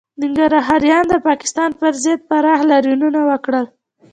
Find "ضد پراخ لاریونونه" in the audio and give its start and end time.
2.03-3.19